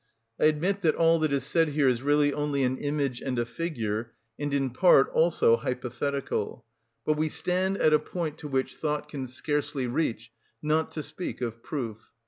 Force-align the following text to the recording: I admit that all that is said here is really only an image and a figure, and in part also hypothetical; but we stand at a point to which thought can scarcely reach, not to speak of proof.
I 0.39 0.45
admit 0.45 0.81
that 0.81 0.95
all 0.95 1.19
that 1.19 1.31
is 1.31 1.43
said 1.43 1.69
here 1.69 1.87
is 1.87 2.01
really 2.01 2.33
only 2.33 2.63
an 2.63 2.79
image 2.79 3.21
and 3.21 3.37
a 3.37 3.45
figure, 3.45 4.13
and 4.39 4.51
in 4.51 4.71
part 4.71 5.09
also 5.09 5.57
hypothetical; 5.57 6.65
but 7.05 7.17
we 7.17 7.29
stand 7.29 7.77
at 7.77 7.93
a 7.93 7.99
point 7.99 8.39
to 8.39 8.47
which 8.47 8.77
thought 8.77 9.09
can 9.09 9.27
scarcely 9.27 9.85
reach, 9.85 10.31
not 10.59 10.89
to 10.93 11.03
speak 11.03 11.39
of 11.39 11.61
proof. 11.61 11.99